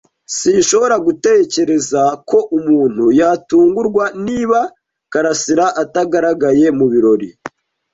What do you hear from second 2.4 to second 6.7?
umuntu yatungurwa niba karasira atagaragaye